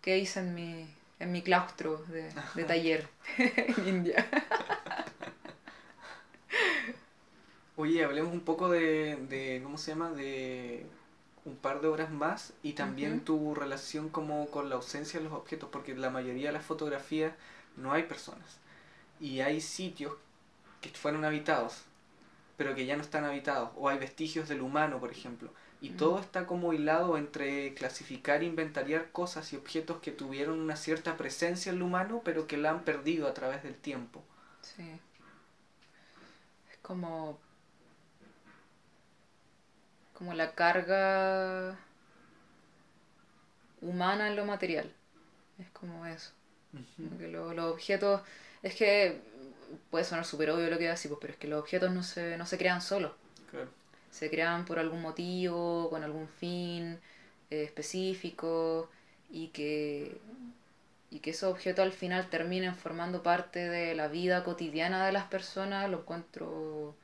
[0.00, 0.86] que hice en mi,
[1.18, 4.26] en mi claustro de, de taller en India.
[7.76, 10.10] Oye, hablemos un poco de, de, ¿cómo se llama?
[10.10, 10.86] De
[11.44, 15.34] un par de horas más y también tu relación como con la ausencia de los
[15.34, 17.34] objetos, porque la mayoría de las fotografías
[17.76, 18.58] no hay personas
[19.20, 20.14] y hay sitios
[20.80, 21.82] que fueron habitados,
[22.56, 25.50] pero que ya no están habitados, o hay vestigios del humano, por ejemplo,
[25.80, 30.76] y todo está como hilado entre clasificar e inventariar cosas y objetos que tuvieron una
[30.76, 34.22] cierta presencia en el humano, pero que la han perdido a través del tiempo.
[34.60, 34.88] Sí.
[36.70, 37.40] Es como
[40.22, 41.76] como la carga
[43.80, 44.88] humana en lo material.
[45.58, 46.30] Es como eso.
[47.18, 48.20] que los objetos,
[48.62, 49.20] es que
[49.90, 52.36] puede sonar súper obvio lo que así, pues, pero es que los objetos no se,
[52.36, 53.10] no se crean solos.
[54.12, 57.00] Se crean por algún motivo, con algún fin
[57.50, 58.88] eh, específico
[59.28, 60.20] y que,
[61.10, 65.24] y que esos objetos al final terminen formando parte de la vida cotidiana de las
[65.24, 66.94] personas, lo encuentro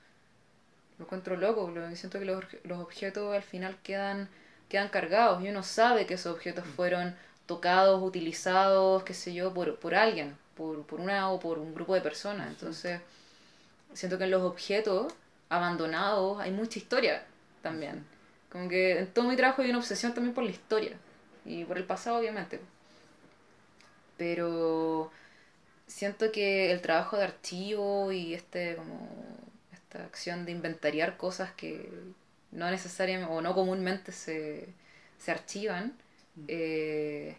[0.98, 4.28] lo encuentro loco, lo, siento que los, los, objetos al final quedan,
[4.68, 6.70] quedan cargados y uno sabe que esos objetos mm.
[6.70, 11.74] fueron tocados, utilizados, qué sé yo, por, por alguien, por, por una o por un
[11.74, 12.48] grupo de personas.
[12.48, 13.00] Entonces,
[13.94, 15.12] siento que en los objetos
[15.48, 17.24] abandonados hay mucha historia
[17.62, 18.04] también.
[18.50, 20.96] Como que en todo mi trabajo hay una obsesión también por la historia
[21.44, 22.60] y por el pasado, obviamente.
[24.16, 25.10] Pero
[25.86, 29.08] siento que el trabajo de archivo y este como
[29.88, 31.90] esta acción de inventariar cosas que
[32.52, 34.68] no necesariamente o no comúnmente se,
[35.18, 35.94] se archivan,
[36.36, 36.44] mm.
[36.48, 37.36] eh,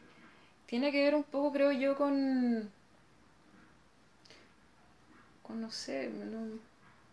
[0.66, 2.70] tiene que ver un poco, creo yo, con...
[5.44, 6.12] con no sé,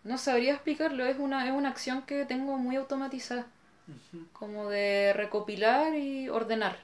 [0.04, 3.46] no, sabría explicarlo, es una, es una acción que tengo muy automatizada,
[4.32, 6.78] como de recopilar y ordenar.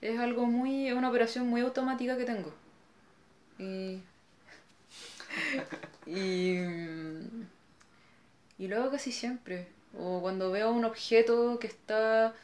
[0.00, 2.52] Es algo muy, es una operación muy automática que tengo.
[3.58, 4.00] Y
[6.08, 6.58] y,
[8.58, 9.66] y luego casi siempre.
[9.98, 12.34] O cuando veo un objeto que está...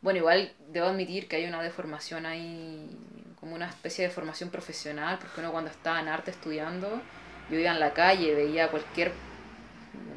[0.00, 2.90] Bueno, igual debo admitir que hay una deformación ahí,
[3.38, 7.00] como una especie de formación profesional, porque uno cuando estaba en arte estudiando,
[7.48, 9.12] yo iba en la calle, veía cualquier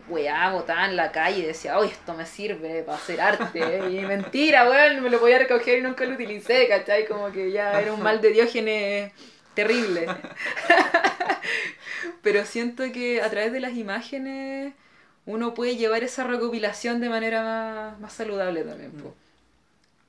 [0.08, 3.82] weá botada en la calle y decía, oye, esto me sirve para hacer arte.
[3.91, 7.06] Y mentira, weón, me lo podía recoger y nunca lo utilicé, ¿cachai?
[7.06, 9.12] Como que ya era un mal de Diógenes
[9.54, 10.08] terrible.
[12.22, 14.74] Pero siento que a través de las imágenes
[15.26, 18.91] uno puede llevar esa recopilación de manera más, más saludable también.
[18.91, 19.13] po.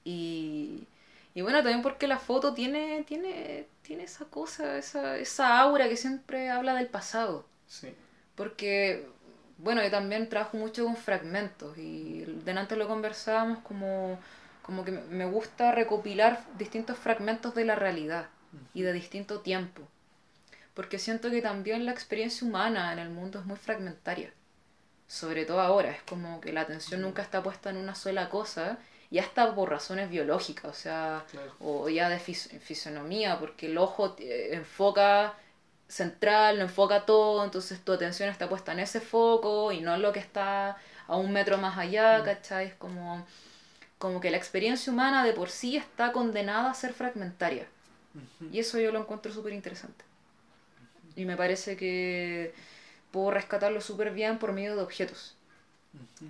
[0.04, 0.86] Y,
[1.34, 5.96] y bueno, también porque la foto tiene, tiene, tiene esa cosa, esa, esa aura que
[5.96, 7.46] siempre habla del pasado.
[7.66, 7.94] Sí.
[8.34, 9.06] Porque,
[9.58, 14.18] bueno, yo también trabajo mucho con fragmentos y delante lo conversábamos como,
[14.62, 18.28] como que me gusta recopilar distintos fragmentos de la realidad
[18.74, 19.82] y de distinto tiempo.
[20.76, 24.32] Porque siento que también la experiencia humana en el mundo es muy fragmentaria.
[25.08, 28.78] Sobre todo ahora, es como que la atención nunca está puesta en una sola cosa
[29.10, 31.52] y hasta por razones biológicas, o sea, Claro.
[31.60, 35.34] o ya de fis- fisonomía, porque el ojo eh, enfoca
[35.88, 40.02] central, lo enfoca todo, entonces tu atención está puesta en ese foco y no en
[40.02, 42.66] lo que está a un metro más allá, ¿cachai?
[42.66, 43.24] Es como,
[43.98, 47.66] como que la experiencia humana de por sí está condenada a ser fragmentaria.
[48.52, 50.05] Y eso yo lo encuentro súper interesante.
[51.16, 52.54] Y me parece que
[53.12, 55.36] puedo rescatarlo súper bien por medio de objetos.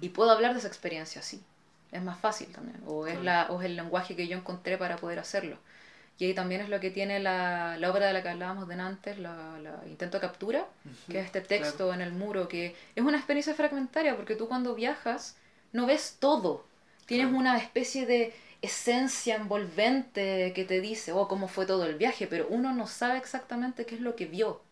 [0.01, 1.43] Y puedo hablar de esa experiencia así.
[1.93, 2.83] Es más fácil también.
[2.87, 5.59] O es, la, o es el lenguaje que yo encontré para poder hacerlo.
[6.19, 8.75] Y ahí también es lo que tiene la, la obra de la que hablábamos de
[8.75, 10.67] antes, la, la intento de captura,
[11.09, 14.75] que es este texto en el muro, que es una experiencia fragmentaria, porque tú cuando
[14.75, 15.37] viajas
[15.73, 16.65] no ves todo.
[17.07, 17.39] Tienes Claro.
[17.39, 22.47] una especie de esencia envolvente que te dice, oh, cómo fue todo el viaje, pero
[22.49, 24.63] uno no sabe exactamente qué es lo que vio.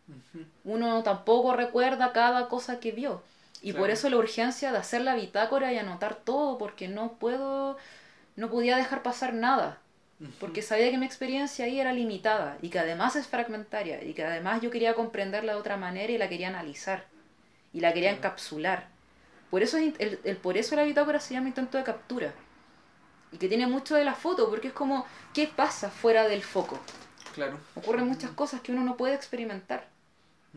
[0.64, 3.22] Uno tampoco recuerda cada cosa que vio.
[3.62, 7.78] Y por eso la urgencia de hacer la bitácora y anotar todo, porque no puedo,
[8.36, 9.78] no podía dejar pasar nada.
[10.40, 14.24] Porque sabía que mi experiencia ahí era limitada y que además es fragmentaria y que
[14.24, 17.04] además yo quería comprenderla de otra manera y la quería analizar
[17.72, 18.18] y la quería Claro.
[18.18, 18.86] encapsular.
[19.50, 22.32] Por eso, es el, el- por eso la bitácora se llama intento de captura.
[23.32, 26.78] Y que tiene mucho de la foto, porque es como, ¿qué pasa fuera del foco?
[27.34, 27.58] Claro.
[27.74, 29.86] Ocurren muchas cosas que uno no puede experimentar.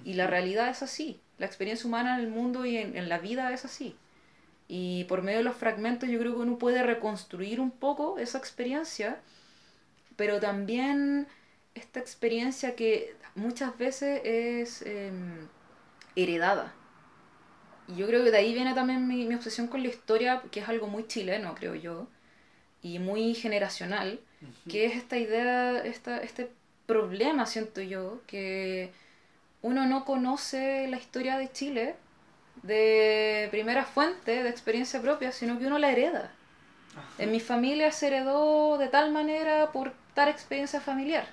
[0.06, 1.20] Y la realidad es así.
[1.38, 3.96] La experiencia humana en el mundo y en, en la vida es así.
[4.68, 8.38] Y por medio de los fragmentos yo creo que uno puede reconstruir un poco esa
[8.38, 9.20] experiencia,
[10.16, 11.28] pero también
[11.74, 15.48] esta experiencia que muchas veces es em,
[16.16, 16.74] heredada.
[17.88, 20.60] Y yo creo que de ahí viene también mi, mi obsesión con la historia, que
[20.60, 22.08] es algo muy chileno, creo yo,
[22.82, 24.20] y muy generacional,
[24.70, 26.52] que es esta idea, esta, este
[26.86, 28.92] problema, siento yo, que
[29.68, 31.96] uno no conoce la historia de Chile
[32.64, 36.32] de primera fuente, de experiencia propia, sino que uno la hereda.
[37.20, 41.26] En mi familia se heredó de tal manera por tal experiencia familiar.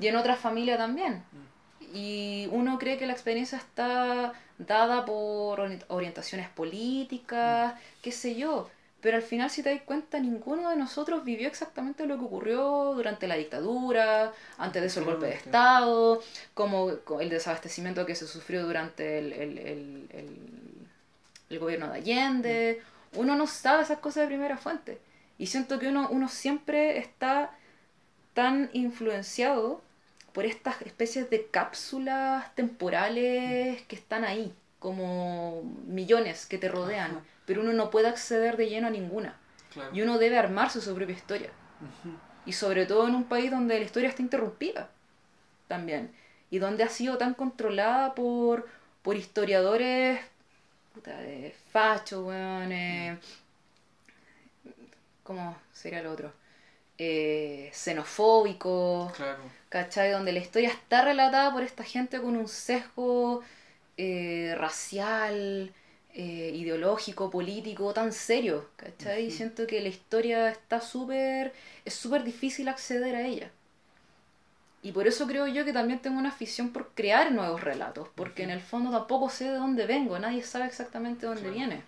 [0.00, 1.22] Y en otra familia también.
[1.92, 8.68] Y uno cree que la experiencia está dada por ori- orientaciones políticas, qué sé yo.
[9.00, 12.92] Pero al final, si te das cuenta, ninguno de nosotros vivió exactamente lo que ocurrió
[12.94, 15.32] durante la dictadura, antes de eso el golpe de.
[15.34, 16.20] Estado,
[16.54, 20.08] como co- el desabastecimiento que se sufrió durante el, el, el,
[21.50, 22.82] el- gobierno de Allende.
[23.14, 24.98] Uno no sabe esas cosas de primera fuente.
[25.38, 27.50] Y siento que uno, uno siempre está
[28.34, 29.82] tan influenciado
[30.32, 37.20] por estas especies de cápsulas temporales que están ahí, como millones que te rodean.
[37.50, 39.34] Pero uno no puede acceder de lleno a ninguna.
[39.72, 39.90] Claro.
[39.92, 41.50] Y uno debe armarse su propia historia.
[42.46, 44.88] Y sobre todo en un país donde la historia está interrumpida
[45.66, 46.12] también.
[46.48, 48.68] Y donde ha sido tan controlada por,
[49.02, 50.20] por historiadores
[50.94, 52.70] puta, de fachos, weón.
[52.70, 53.18] eh,
[55.24, 56.32] ¿Cómo sería lo otro?
[56.98, 59.42] Eh, xenofóbicos, Claro.
[59.68, 60.12] ¿cachai?
[60.12, 63.42] Donde la historia está relatada por esta gente con un sesgo
[63.96, 65.72] eh, racial,
[66.22, 69.26] eh, ideológico, político, tan serio, ¿cachai?
[69.26, 71.52] Y siento que la historia está súper,
[71.84, 73.50] es súper difícil acceder a ella.
[74.82, 78.42] Y por eso creo yo que también tengo una afición por crear nuevos relatos, porque
[78.42, 81.56] en el fondo tampoco sé de dónde vengo, nadie sabe exactamente de dónde Claro.
[81.56, 81.82] viene.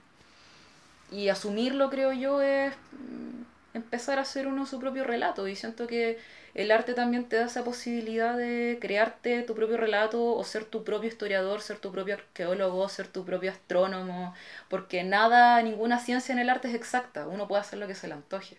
[1.11, 3.43] Y asumirlo, creo yo, es mm,
[3.75, 5.49] empezar a hacer uno su propio relato.
[5.49, 6.19] Y siento que
[6.55, 10.85] el arte también te da esa posibilidad de crearte tu propio relato o ser tu
[10.85, 14.35] propio historiador, ser tu propio arqueólogo, ser tu propio astrónomo,
[14.69, 18.09] porque nada, ninguna ciencia en el arte es exacta, uno puede hacer lo que se
[18.09, 18.59] le antoje.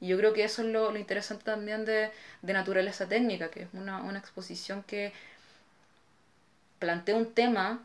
[0.00, 2.10] Y yo creo que eso es lo, lo interesante también de,
[2.42, 5.12] de Naturaleza Técnica, que es una, una exposición que
[6.78, 7.84] plantea un tema,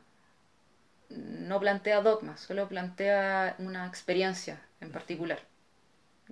[1.09, 5.39] no plantea dogmas, solo plantea una experiencia en particular.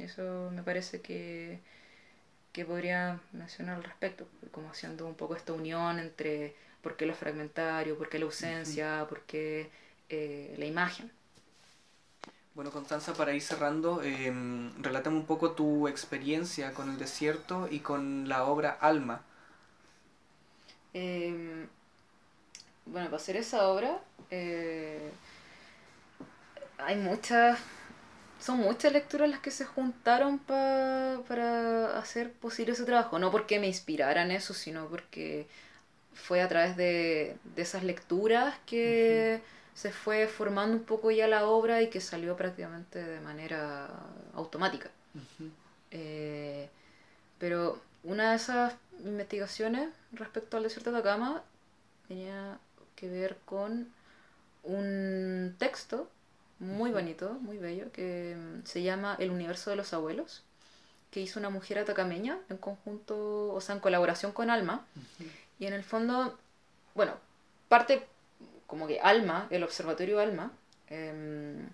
[0.02, 1.60] Y eso me parece que,
[2.54, 7.14] que podría mencionar al respecto, como haciendo un poco esta unión entre por qué lo
[7.14, 9.70] fragmentario, por qué la ausencia, por qué
[10.10, 11.12] eh, la imagen.
[12.56, 14.34] Bueno, Constanza, para ir cerrando, eh,
[14.80, 19.22] relátame un poco tu experiencia con el desierto y con la obra Alma.
[20.94, 21.68] Em,
[22.86, 25.12] bueno, para hacer esa obra eh,
[26.78, 27.60] hay muchas,
[28.42, 33.20] son muchas lecturas las que se juntaron para hacer posible ese trabajo.
[33.20, 35.48] No porque me inspiraran eso, sino porque
[36.14, 39.42] fue a través de, esas lecturas que
[39.76, 43.90] se fue formando un poco ya la obra y que salió prácticamente de manera
[44.34, 44.90] automática.
[45.92, 46.70] Eh,
[47.38, 48.74] pero una de esas
[49.04, 51.44] investigaciones respecto al desierto de Atacama
[52.08, 52.58] tenía
[52.96, 53.88] que ver con
[54.64, 56.10] un texto
[56.62, 60.44] muy bonito, muy bello, que mm, se llama El universo de los abuelos,
[61.10, 64.86] que hizo una mujer atacameña en conjunto, o sea, en colaboración con Alma.
[65.60, 66.38] Y en el fondo,
[66.94, 67.14] bueno,
[67.68, 68.04] parte
[68.68, 70.52] como que Alma, el observatorio Alma,
[70.88, 71.68] em,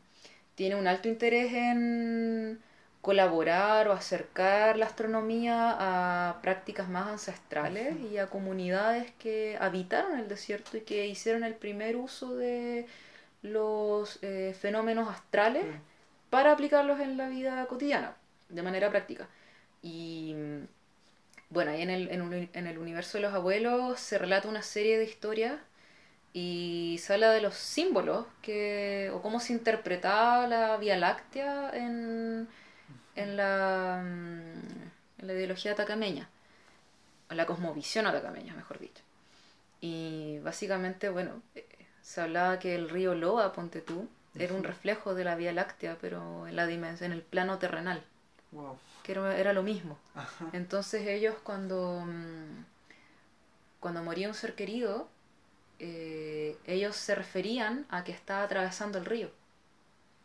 [0.56, 2.60] tiene un alto interés en
[3.02, 10.28] colaborar o acercar la astronomía a prácticas más ancestrales y a comunidades que habitaron el
[10.28, 12.88] desierto y que hicieron el primer uso de
[13.42, 15.66] los eh, fenómenos astrales
[16.30, 18.16] para aplicarlos en la vida cotidiana,
[18.50, 19.28] de manera práctica.
[19.82, 20.36] Y
[21.50, 22.10] bueno, ahí en el,
[22.54, 25.60] en, el universo de los abuelos se relata una serie de historias
[26.34, 32.48] y se habla de los símbolos que, o cómo se interpretaba la Vía Láctea en,
[33.16, 36.30] en, la, mm, en la ideología atacameña,
[37.32, 39.04] o la cosmovisión atacameña, mejor dicho.
[39.80, 41.42] Y básicamente, bueno,
[42.08, 45.98] se hablaba que el río Loa, ponte tú, era un reflejo de la Vía Láctea,
[46.00, 48.02] pero en la dimensión, en el plano terrenal.
[49.04, 49.98] Que era, lo mismo.
[50.54, 52.64] Entonces ellos cuando, mm,
[53.82, 55.10] cuando moría un ser querido,
[55.80, 59.30] eh, ellos se referían a que estaba atravesando el río.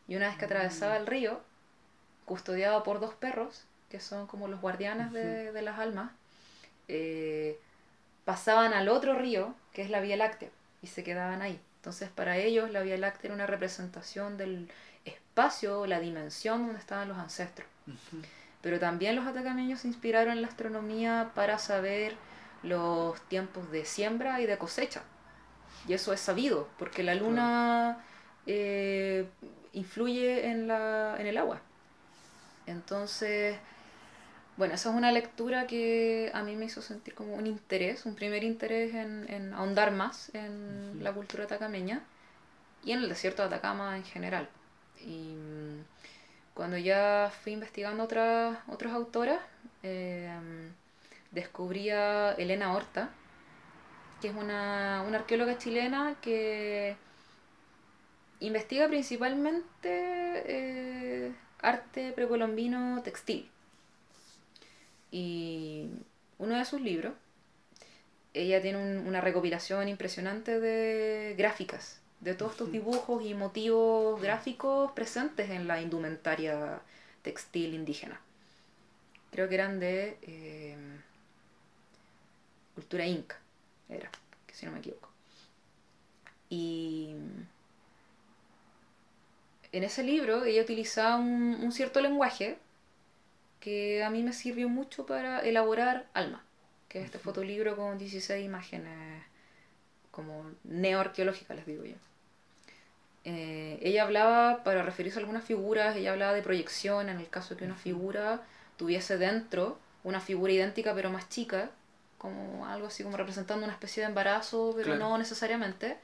[0.06, 1.40] Y una vez que atravesaba el río,
[2.26, 6.12] custodiado por dos perros, que son como los guardianes de, las almas,
[6.86, 7.58] eh,
[8.24, 11.60] pasaban al otro río, que es la Vía Láctea, y se quedaban ahí.
[11.82, 14.70] Entonces para ellos la Vía Láctea era una representación del
[15.04, 17.66] espacio, la dimensión donde estaban los ancestros.
[18.60, 22.14] Pero también los atacameños se inspiraron en la astronomía para saber
[22.62, 25.02] los tiempos de siembra y de cosecha.
[25.88, 27.98] Y eso es sabido, porque la luna
[28.46, 29.26] eh,
[29.72, 31.60] influye en, la, en el agua.
[32.66, 33.58] Entonces,
[34.62, 38.14] bueno, esa es una lectura que a mí me hizo sentir como un interés, un
[38.14, 42.04] primer interés en, ahondar más en la cultura atacameña
[42.84, 44.48] y en el desierto de Atacama en general.
[45.00, 45.84] Y mm,
[46.54, 49.40] cuando ya fui investigando otras, otras autoras,
[49.82, 50.30] eh,
[51.32, 53.10] descubrí a Elena Horta,
[54.20, 56.94] que es una, una arqueóloga chilena que
[58.38, 59.64] investiga principalmente
[60.46, 63.51] eh, arte precolombino textil.
[65.12, 65.90] Y
[66.38, 67.12] uno de sus libros,
[68.34, 75.50] ella tiene una recopilación impresionante de gráficas, de todos estos dibujos y motivos gráficos presentes
[75.50, 76.80] en la indumentaria
[77.20, 78.20] textil indígena.
[79.30, 80.76] Creo que eran de eh,
[82.74, 83.38] cultura inca,
[83.90, 84.10] era,
[84.46, 85.10] que si no me equivoco.
[86.48, 87.14] Y
[89.72, 92.58] en ese libro ella utilizaba un cierto lenguaje
[93.62, 96.44] que a mí me sirvió mucho para elaborar Alma,
[96.88, 99.22] que es este fotolibro con 16 imágenes
[100.10, 101.94] como neoarqueológicas, les digo yo.
[103.24, 107.54] Eh, ella hablaba, para referirse a algunas figuras, ella hablaba de proyección, en el caso
[107.54, 108.42] de que una figura
[108.76, 111.70] tuviese dentro una figura idéntica pero más chica,
[112.18, 115.96] como algo así como representando una especie de embarazo, pero no necesariamente,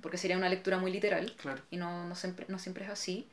[0.00, 1.34] porque sería una lectura muy literal,
[1.70, 3.28] y no, no, siempre, no siempre es así.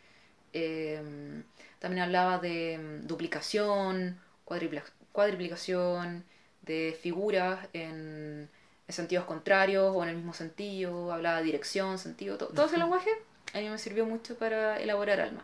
[0.53, 1.43] Eh,
[1.79, 6.23] también hablaba de mm, duplicación, cuadriplicación,
[6.61, 8.49] de figuras en,
[8.87, 13.11] sentidos contrarios o en el mismo sentido, hablaba de dirección, sentido, todo ese lenguaje
[13.53, 15.43] a mí me sirvió mucho para elaborar Alma,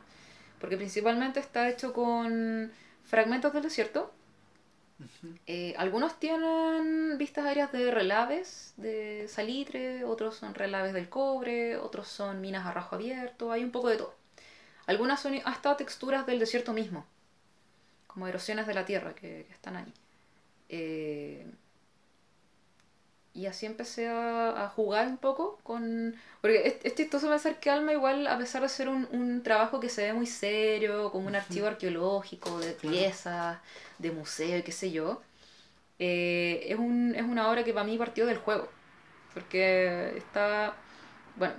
[0.60, 2.72] porque principalmente está hecho con
[3.04, 4.12] fragmentos del desierto.
[5.46, 12.08] Eh, algunos tienen vistas aéreas de relaves de salitre, otros son relaves del cobre, otros
[12.08, 14.14] son minas a rajo abierto, hay un poco de todo.
[14.88, 17.06] Algunas son hasta texturas del desierto mismo,
[18.08, 19.94] como erosiones de la tierra que, están ahí.
[20.70, 21.52] Eh,
[23.34, 26.16] y así empecé a, jugar un poco con...
[26.42, 29.90] Porque es, es, chistoso pensar que Alma igual, a pesar de ser un, trabajo que
[29.90, 33.60] se ve muy serio, como un archivo arqueológico, de piezas,
[33.98, 35.22] de museo y qué sé yo,
[36.00, 38.70] eh, es, un, es una obra que para mí partió del juego.
[39.34, 40.76] Porque está
[41.36, 41.56] bueno,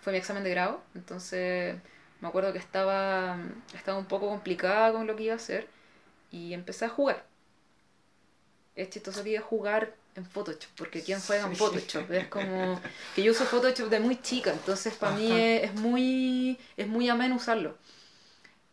[0.00, 1.76] fue mi examen de grado, entonces
[2.20, 3.38] me acuerdo que estaba,
[3.74, 5.68] estaba un poco complicada con lo que iba a hacer
[6.30, 7.24] y empecé a jugar.
[8.74, 12.10] Es chistoso que iba a jugar en Photoshop, porque ¿quién juega en Photoshop?
[12.10, 12.80] Es como
[13.14, 17.36] que yo uso Photoshop de muy chica, entonces para mí es, muy, es muy ameno
[17.36, 17.76] usarlo.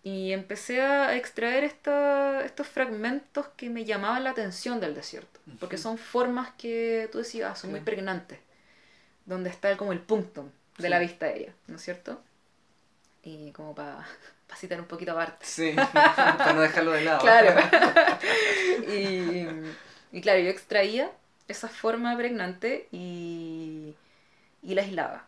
[0.03, 5.97] Y empecé a extraer estos fragmentos que me llamaban la atención del desierto, porque son
[5.97, 8.39] formas que tú decías, ah, son muy pregnantes,
[9.25, 12.21] donde está como el punto de la vista aérea, ¿no es cierto?
[13.25, 14.05] Y como para
[14.55, 15.45] citar un poquito aparte.
[15.45, 17.19] Sí, para no dejarlo de lado.
[17.21, 17.59] Claro.
[18.87, 19.47] y,
[20.11, 21.11] y claro, yo extraía
[21.47, 23.95] esa forma pregnante y,
[24.63, 25.25] y la aislaba.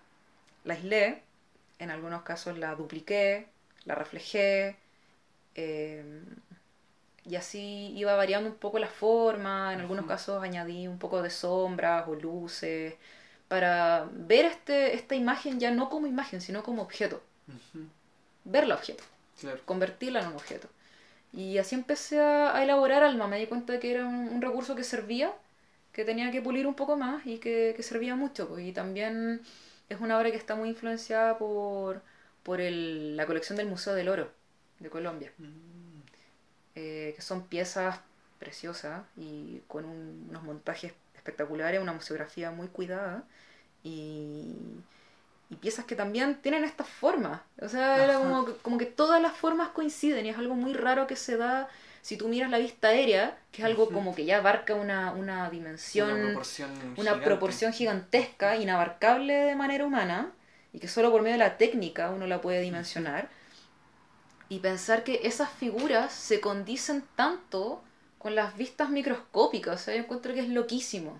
[0.63, 1.23] La aislé,
[1.79, 3.47] en algunos casos la dupliqué,
[3.85, 4.77] la reflejé,
[5.55, 6.25] em,
[7.25, 11.29] y así iba variando un poco la forma, en algunos casos añadí un poco de
[11.29, 12.95] sombras o luces,
[13.47, 17.21] para ver este, esta imagen ya no como imagen, sino como objeto.
[18.45, 19.03] Ver la objeto,
[19.65, 20.69] convertirla en un objeto.
[21.33, 24.83] Y así empecé a, elaborar Alma, me di cuenta de que era un, recurso que
[24.83, 25.33] servía,
[25.91, 28.47] que tenía que pulir un poco más y que, servía mucho.
[28.47, 28.65] Pues.
[28.65, 29.41] Y también
[29.89, 32.01] es una obra que está muy influenciada por,
[32.43, 34.31] por el, la colección del Museo del Oro
[34.79, 35.99] de Colombia, mm.
[36.75, 37.99] eh, que son piezas
[38.39, 43.23] preciosas y con unos montajes espectaculares, una museografía muy cuidada
[43.83, 44.55] y,
[45.49, 47.41] y piezas que también tienen estas formas.
[47.61, 51.07] O sea, era como, como que todas las formas coinciden y es algo muy raro
[51.07, 51.69] que se da
[52.01, 55.49] si tú miras la vista aérea, que es algo como que ya abarca una, una
[55.49, 60.31] dimensión, una proporción, una proporción gigantesca, inabarcable de manera humana,
[60.71, 63.29] y que solo por medio de la técnica uno la puede dimensionar.
[64.47, 67.83] Y pensar que esas figuras se condicen tanto
[68.18, 69.82] con las vistas microscópicas.
[69.82, 71.20] O sea, yo encuentro que es loquísimo.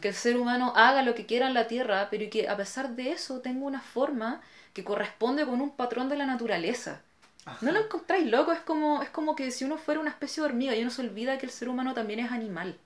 [0.00, 2.96] Que el ser humano haga lo que quiera en la Tierra, pero que a pesar
[2.96, 4.40] de eso tenga una forma
[4.72, 7.00] que corresponde con un patrón de la naturaleza.
[7.60, 8.52] ¿No lo encontráis loco?
[8.52, 11.02] Es como, es como que si uno fuera una especie de hormiga y uno se
[11.02, 12.76] olvida que el ser humano también es animal.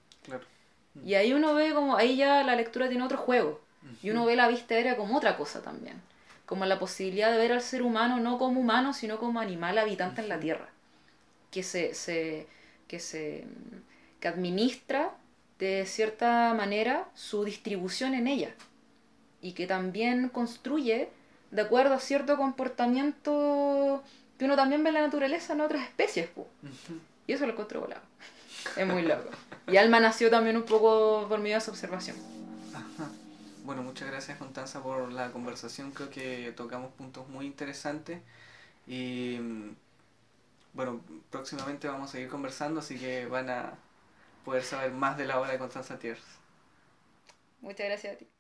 [1.05, 3.61] Y ahí uno ve como, ahí ya la lectura tiene otro juego.
[4.03, 6.01] Y uno ve la vista aérea como otra cosa también.
[6.47, 10.23] Como la posibilidad de ver al ser humano no como humano, sino como animal habitante
[10.23, 10.69] en la Tierra.
[11.51, 12.47] Que se, se,
[12.89, 13.45] que se
[14.21, 15.13] que administra
[15.59, 18.55] de cierta manera su distribución en ella.
[19.43, 21.09] Y que también construye
[21.51, 24.03] de acuerdo a cierto comportamiento
[24.39, 26.29] que uno también ve en la naturaleza en otras especies.
[27.27, 28.03] Y eso lo encuentro volado.
[28.77, 29.31] Es muy loco.
[29.69, 32.17] Y Alma nació también un poco por medio de esa observación.
[33.65, 35.91] Bueno, muchas gracias Constanza por la conversación.
[35.91, 38.21] Creo que tocamos puntos muy interesantes
[38.87, 39.39] y
[40.77, 41.01] bueno,
[41.31, 43.79] próximamente vamos a seguir conversando, así que van a
[44.45, 46.23] poder saber más de la obra de Constanza Tiers.
[47.63, 48.36] Muchas gracias a ti.